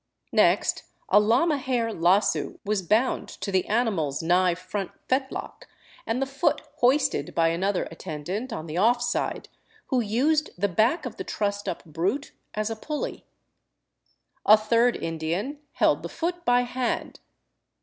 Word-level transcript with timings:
Next, 0.33 0.81
a 1.09 1.19
llama 1.19 1.57
hair 1.59 1.93
lassoo 1.93 2.57
was 2.65 2.81
bound 2.81 3.27
to 3.29 3.51
the 3.51 3.67
animal's 3.67 4.23
nigh 4.23 4.55
front 4.55 4.89
fetlock 5.07 5.67
and 6.07 6.19
the 6.19 6.25
foot 6.25 6.61
hoisted 6.77 7.35
by 7.35 7.49
another 7.49 7.83
attendant 7.91 8.51
on 8.51 8.65
the 8.65 8.77
off 8.77 8.99
side, 8.99 9.47
who 9.89 9.99
used 10.01 10.49
the 10.59 10.67
back 10.67 11.05
of 11.05 11.17
the 11.17 11.23
trussed 11.23 11.67
up 11.69 11.85
brute 11.85 12.31
as 12.55 12.71
a 12.71 12.75
pulley. 12.75 13.25
A 14.43 14.57
third 14.57 14.95
Indian 14.97 15.59
held 15.73 16.01
the 16.01 16.09
foot 16.09 16.45
by 16.45 16.61
hand. 16.61 17.19